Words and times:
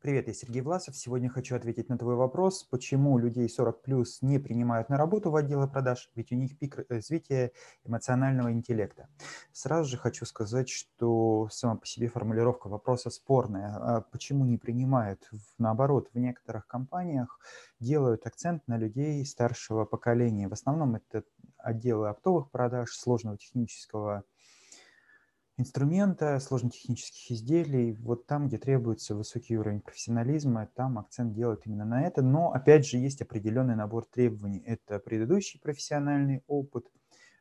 Привет, 0.00 0.28
я 0.28 0.32
Сергей 0.34 0.62
Власов. 0.62 0.96
Сегодня 0.96 1.28
хочу 1.28 1.56
ответить 1.56 1.88
на 1.88 1.98
твой 1.98 2.14
вопрос, 2.14 2.62
почему 2.62 3.18
людей 3.18 3.48
40 3.48 3.82
плюс 3.82 4.22
не 4.22 4.38
принимают 4.38 4.90
на 4.90 4.96
работу 4.96 5.32
в 5.32 5.34
отделы 5.34 5.66
продаж, 5.66 6.08
ведь 6.14 6.30
у 6.30 6.36
них 6.36 6.56
пик 6.56 6.86
развития 6.88 7.50
эмоционального 7.84 8.52
интеллекта. 8.52 9.08
Сразу 9.50 9.90
же 9.90 9.96
хочу 9.96 10.24
сказать, 10.24 10.68
что 10.68 11.48
сама 11.50 11.74
по 11.74 11.84
себе 11.84 12.06
формулировка 12.06 12.68
вопроса 12.68 13.10
спорная. 13.10 13.74
А 13.74 14.00
почему 14.02 14.44
не 14.44 14.56
принимают? 14.56 15.28
Наоборот, 15.58 16.10
в 16.14 16.18
некоторых 16.20 16.68
компаниях 16.68 17.40
делают 17.80 18.24
акцент 18.24 18.68
на 18.68 18.78
людей 18.78 19.26
старшего 19.26 19.84
поколения. 19.84 20.46
В 20.46 20.52
основном 20.52 20.94
это 20.94 21.24
отделы 21.56 22.08
оптовых 22.08 22.52
продаж, 22.52 22.92
сложного 22.92 23.36
технического 23.36 24.22
инструмента, 25.58 26.38
сложно-технических 26.40 27.32
изделий, 27.32 27.92
вот 28.00 28.26
там, 28.26 28.48
где 28.48 28.58
требуется 28.58 29.14
высокий 29.14 29.58
уровень 29.58 29.80
профессионализма, 29.80 30.68
там 30.74 30.98
акцент 30.98 31.34
делают 31.34 31.66
именно 31.66 31.84
на 31.84 32.06
это. 32.06 32.22
Но, 32.22 32.52
опять 32.52 32.86
же, 32.86 32.96
есть 32.96 33.20
определенный 33.20 33.76
набор 33.76 34.06
требований. 34.06 34.62
Это 34.64 34.98
предыдущий 34.98 35.60
профессиональный 35.60 36.42
опыт, 36.46 36.86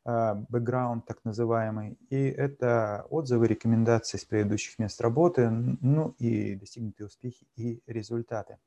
а, 0.10 0.36
бэкграунд 0.50 1.06
так 1.06 1.20
называемый, 1.26 1.98
и 2.10 2.16
это 2.16 3.06
отзывы, 3.10 3.46
рекомендации 3.46 4.18
с 4.18 4.24
предыдущих 4.24 4.80
мест 4.80 5.02
работы, 5.02 5.50
ну 5.50 6.16
и 6.18 6.56
достигнутые 6.56 7.08
успехи 7.08 7.46
и 7.58 7.82
результаты. 7.88 8.58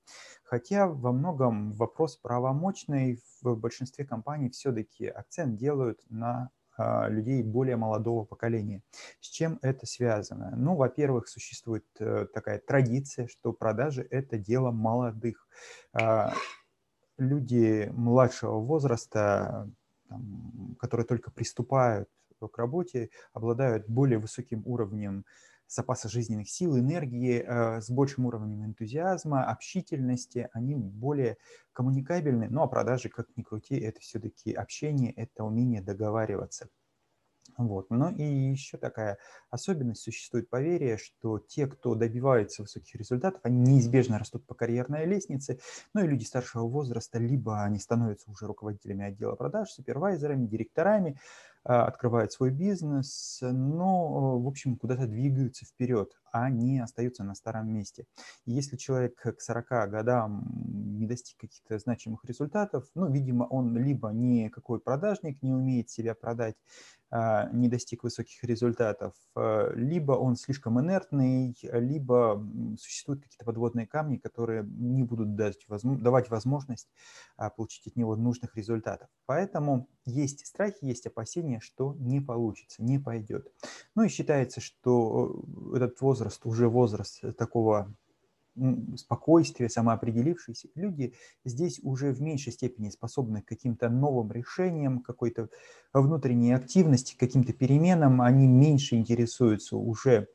Хотя 0.44 0.86
во 0.86 1.12
многом 1.12 1.72
вопрос 1.72 2.16
правомочный, 2.16 3.22
в 3.40 3.54
большинстве 3.54 4.04
компаний 4.04 4.50
все-таки 4.50 5.06
акцент 5.06 5.56
делают 5.56 6.00
на 6.10 6.50
людей 7.08 7.42
более 7.42 7.76
молодого 7.76 8.24
поколения. 8.24 8.82
С 9.20 9.28
чем 9.28 9.58
это 9.62 9.86
связано? 9.86 10.54
Ну, 10.56 10.76
во-первых, 10.76 11.28
существует 11.28 11.84
э, 11.98 12.26
такая 12.32 12.58
традиция, 12.58 13.26
что 13.26 13.52
продажи– 13.52 14.06
это 14.10 14.38
дело 14.38 14.70
молодых. 14.70 15.46
А, 15.92 16.32
люди 17.18 17.90
младшего 17.92 18.60
возраста, 18.60 19.68
которые 20.78 21.06
только 21.06 21.30
приступают 21.30 22.08
к 22.40 22.58
работе, 22.58 23.10
обладают 23.32 23.88
более 23.88 24.18
высоким 24.18 24.62
уровнем 24.64 25.24
запаса 25.70 26.08
жизненных 26.08 26.50
сил, 26.50 26.76
энергии, 26.78 27.44
э, 27.46 27.80
с 27.80 27.90
большим 27.90 28.26
уровнем 28.26 28.64
энтузиазма, 28.64 29.44
общительности, 29.44 30.48
они 30.52 30.74
более 30.74 31.36
коммуникабельны. 31.72 32.48
Ну 32.50 32.62
а 32.62 32.66
продажи, 32.66 33.08
как 33.08 33.28
ни 33.36 33.42
крути, 33.42 33.78
это 33.78 34.00
все-таки 34.00 34.52
общение, 34.52 35.12
это 35.12 35.44
умение 35.44 35.80
договариваться. 35.80 36.68
Вот. 37.56 37.90
Ну 37.90 38.10
и 38.16 38.22
еще 38.22 38.78
такая 38.78 39.18
особенность 39.50 40.02
существует 40.02 40.48
поверье, 40.48 40.96
что 40.96 41.38
те, 41.38 41.66
кто 41.66 41.94
добивается 41.94 42.62
высоких 42.62 42.94
результатов, 42.94 43.40
они 43.44 43.60
неизбежно 43.60 44.18
растут 44.18 44.46
по 44.46 44.54
карьерной 44.54 45.04
лестнице, 45.04 45.60
ну 45.94 46.02
и 46.02 46.06
люди 46.06 46.24
старшего 46.24 46.62
возраста, 46.66 47.18
либо 47.18 47.62
они 47.62 47.78
становятся 47.78 48.30
уже 48.30 48.46
руководителями 48.46 49.04
отдела 49.04 49.34
продаж, 49.34 49.70
супервайзерами, 49.70 50.46
директорами, 50.46 51.18
открывают 51.62 52.32
свой 52.32 52.50
бизнес, 52.50 53.38
но, 53.42 54.38
в 54.38 54.46
общем, 54.46 54.76
куда-то 54.76 55.06
двигаются 55.06 55.66
вперед, 55.66 56.12
а 56.32 56.48
не 56.48 56.80
остаются 56.80 57.24
на 57.24 57.34
старом 57.34 57.72
месте. 57.72 58.06
И 58.46 58.52
если 58.52 58.76
человек 58.76 59.20
к 59.20 59.40
40 59.40 59.90
годам 59.90 60.44
не 60.98 61.06
достиг 61.06 61.38
каких-то 61.38 61.78
значимых 61.78 62.24
результатов, 62.24 62.84
ну, 62.94 63.10
видимо, 63.10 63.44
он 63.44 63.76
либо 63.76 64.10
никакой 64.10 64.80
продажник, 64.80 65.42
не 65.42 65.52
умеет 65.52 65.90
себя 65.90 66.14
продать, 66.14 66.56
а, 67.12 67.48
не 67.52 67.68
достиг 67.68 68.04
высоких 68.04 68.44
результатов, 68.44 69.14
а, 69.34 69.72
либо 69.74 70.12
он 70.12 70.36
слишком 70.36 70.80
инертный, 70.80 71.56
либо 71.62 72.46
существуют 72.78 73.22
какие-то 73.22 73.44
подводные 73.44 73.86
камни, 73.86 74.16
которые 74.16 74.62
не 74.64 75.02
будут 75.02 75.34
давать 75.34 76.30
возможность 76.30 76.88
а, 77.36 77.50
получить 77.50 77.88
от 77.88 77.96
него 77.96 78.14
нужных 78.14 78.54
результатов. 78.56 79.08
Поэтому 79.26 79.88
есть 80.04 80.46
страхи, 80.46 80.84
есть 80.84 81.06
опасения, 81.06 81.49
что 81.58 81.94
не 81.98 82.20
получится, 82.20 82.82
не 82.82 82.98
пойдет. 82.98 83.50
Ну 83.96 84.04
и 84.04 84.08
считается, 84.08 84.60
что 84.60 85.42
э, 85.72 85.76
этот 85.78 86.00
возраст 86.00 86.46
уже 86.46 86.68
возраст 86.68 87.20
такого 87.36 87.92
спокойствие, 88.96 89.68
самоопределившиеся 89.68 90.68
люди 90.74 91.14
здесь 91.44 91.80
уже 91.82 92.12
в 92.12 92.20
меньшей 92.20 92.52
степени 92.52 92.90
способны 92.90 93.42
к 93.42 93.46
каким-то 93.46 93.88
новым 93.88 94.32
решениям, 94.32 95.00
какой-то 95.00 95.48
внутренней 95.92 96.52
активности, 96.52 97.16
каким-то 97.16 97.52
переменам, 97.52 98.20
они 98.20 98.46
меньше 98.46 98.96
интересуются 98.96 99.76
уже 99.76 100.28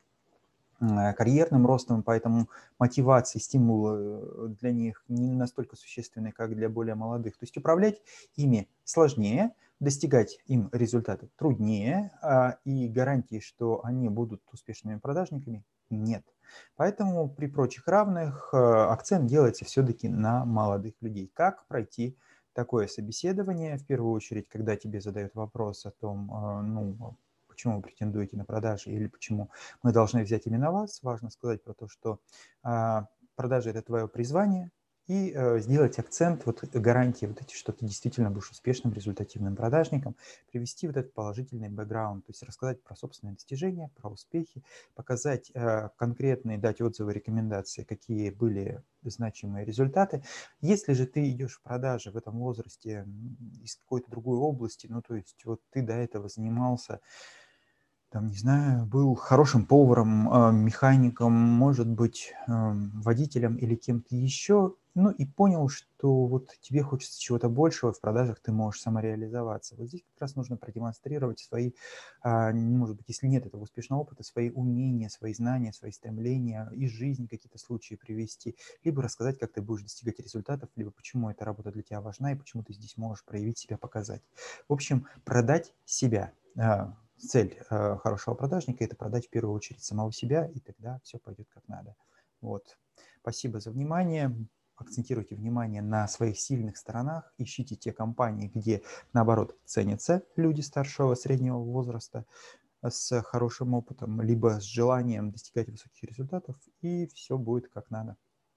карьерным 1.17 1.65
ростом, 1.65 2.03
поэтому 2.03 2.49
мотивация, 2.79 3.39
стимулы 3.39 3.97
э, 3.97 4.47
для 4.59 4.71
них 4.71 5.03
не 5.07 5.33
настолько 5.33 5.75
существенны, 5.75 6.31
как 6.31 6.55
для 6.55 6.69
более 6.69 6.95
молодых. 6.95 7.37
То 7.37 7.43
есть 7.43 7.57
управлять 7.57 8.01
ими 8.35 8.69
сложнее, 8.83 9.51
достигать 9.79 10.39
им 10.45 10.69
результаты 10.71 11.29
труднее, 11.37 12.11
а, 12.21 12.57
и 12.63 12.87
гарантии, 12.87 13.39
что 13.39 13.83
они 13.83 14.09
будут 14.09 14.41
успешными 14.51 14.99
продажниками, 14.99 15.63
нет. 15.89 16.23
Поэтому 16.75 17.29
при 17.29 17.47
прочих 17.47 17.87
равных 17.87 18.49
э, 18.53 18.57
акцент 18.57 19.27
делается 19.27 19.65
все-таки 19.65 20.07
на 20.09 20.45
молодых 20.45 20.93
людей. 21.01 21.29
Как 21.33 21.65
пройти 21.67 22.17
такое 22.53 22.87
собеседование? 22.87 23.77
В 23.77 23.85
первую 23.85 24.13
очередь, 24.13 24.47
когда 24.47 24.75
тебе 24.75 25.01
задают 25.01 25.35
вопрос 25.35 25.85
о 25.85 25.91
том, 25.91 26.31
э, 26.31 26.61
ну, 26.61 27.17
почему 27.55 27.77
вы 27.77 27.81
претендуете 27.83 28.35
на 28.35 28.43
продажи 28.43 28.91
или 28.91 29.07
почему 29.07 29.49
мы 29.81 29.93
должны 29.93 30.23
взять 30.23 30.45
именно 30.45 30.71
вас, 30.71 31.01
важно 31.01 31.29
сказать 31.29 31.63
про 31.63 31.73
то, 31.73 31.87
что 31.87 32.19
а, 32.63 33.07
продажи– 33.35 33.69
это 33.71 33.81
твое 33.81 34.07
призвание, 34.09 34.71
и 35.07 35.31
э, 35.35 35.59
сделать 35.59 35.99
акцент, 35.99 36.45
вот 36.45 36.63
гарантии 36.63 37.27
вот 37.27 37.39
эти, 37.39 37.53
что 37.53 37.71
ты 37.71 37.85
действительно 37.85 38.31
будешь 38.31 38.49
успешным, 38.49 38.91
результативным 38.91 39.55
продажником, 39.55 40.15
привести 40.51 40.87
вот 40.87 40.97
этот 40.97 41.13
положительный 41.13 41.69
бэкграунд, 41.69 42.25
то 42.25 42.31
есть 42.31 42.41
рассказать 42.41 42.81
про 42.81 42.95
собственные 42.95 43.35
достижения, 43.35 43.91
про 43.95 44.09
успехи, 44.09 44.63
показать 44.95 45.51
э, 45.53 45.89
конкретные, 45.97 46.57
дать 46.57 46.81
отзывы, 46.81 47.13
рекомендации, 47.13 47.83
какие 47.83 48.31
были 48.31 48.81
значимые 49.03 49.63
результаты. 49.63 50.23
Если 50.61 50.93
же 50.93 51.05
ты 51.05 51.29
идешь 51.29 51.57
в 51.57 51.61
продажи 51.61 52.09
в 52.09 52.17
этом 52.17 52.39
возрасте 52.39 53.07
из 53.61 53.75
какой-то 53.75 54.09
другой 54.09 54.39
области, 54.39 54.87
ну 54.89 55.03
то 55.03 55.15
есть 55.15 55.45
вот 55.45 55.61
ты 55.69 55.83
до 55.83 55.93
этого 55.93 56.29
занимался 56.29 56.99
там, 58.15 58.27
не 58.27 58.37
знаю, 58.37 58.85
был 58.85 59.13
хорошим 59.15 59.65
поваром, 59.65 60.29
а, 60.31 60.49
механиком, 60.49 61.33
может 61.33 61.89
быть, 61.89 62.33
водителем 62.47 63.57
или 63.57 63.75
кем-то 63.75 64.15
еще, 64.15 64.75
ну 64.93 65.09
и 65.09 65.25
понял, 65.25 65.67
что 65.67 66.25
вот 66.25 66.53
тебе 66.61 66.81
хочется 66.81 67.19
чего-то 67.19 67.49
большего, 67.49 67.91
в 67.91 67.99
продажах 67.99 68.39
ты 68.39 68.53
можешь 68.53 68.79
самореализоваться. 68.79 69.75
Вот 69.75 69.89
здесь 69.89 70.03
как 70.13 70.21
раз 70.21 70.35
нужно 70.37 70.55
продемонстрировать 70.55 71.39
свои, 71.39 71.73
а, 72.21 72.53
может 72.53 72.95
быть, 72.95 73.09
если 73.09 73.27
нет 73.27 73.45
этого 73.47 73.63
успешного 73.63 73.99
опыта, 73.99 74.23
свои 74.23 74.49
умения, 74.49 75.09
свои 75.09 75.33
знания, 75.33 75.73
свои 75.73 75.91
стремления, 75.91 76.71
из 76.73 76.91
жизни 76.91 77.27
какие-то 77.27 77.57
случаи 77.57 77.95
привести, 77.95 78.55
либо 78.85 79.01
рассказать, 79.01 79.37
как 79.37 79.51
ты 79.51 79.61
будешь 79.61 79.83
достигать 79.83 80.19
результатов, 80.19 80.69
либо 80.77 80.91
почему 80.91 81.29
эта 81.29 81.43
работа 81.43 81.69
для 81.69 81.83
тебя 81.83 81.99
важна 81.99 82.31
и 82.31 82.35
почему 82.35 82.63
ты 82.63 82.71
здесь 82.71 82.95
можешь 82.95 83.25
проявить 83.25 83.57
себя, 83.57 83.77
показать. 83.77 84.21
В 84.69 84.73
общем, 84.73 85.05
продать 85.25 85.73
себя 85.83 86.31
а, 86.57 86.95
цель 87.17 87.57
э, 87.69 87.97
хорошего 87.97 88.35
продажника– 88.35 88.83
это 88.85 88.95
продать 88.95 89.27
в 89.27 89.29
первую 89.29 89.55
очередь 89.55 89.83
самого 89.83 90.11
себя, 90.11 90.45
и 90.47 90.59
тогда 90.59 90.99
все 91.03 91.17
пойдет 91.19 91.47
как 91.53 91.67
надо. 91.67 91.95
Вот. 92.41 92.77
Спасибо 93.21 93.59
за 93.59 93.71
внимание. 93.71 94.35
Акцентируйте 94.75 95.35
внимание 95.35 95.81
на 95.81 96.07
своих 96.07 96.37
сильных 96.37 96.77
сторонах, 96.77 97.33
ищите 97.37 97.75
те 97.75 97.93
компании, 97.93 98.51
где, 98.53 98.81
наоборот, 99.13 99.55
ценятся 99.63 100.23
люди 100.35 100.61
старшего, 100.61 101.15
среднего 101.15 101.59
возраста 101.59 102.25
с 102.83 103.21
хорошим 103.21 103.73
опытом, 103.73 104.21
либо 104.21 104.59
с 104.59 104.63
желанием 104.63 105.31
достигать 105.31 105.69
высоких 105.69 106.03
результатов, 106.03 106.57
и 106.81 107.07
все 107.07 107.37
будет 107.37 107.69
как 107.69 107.89
надо. 107.89 108.17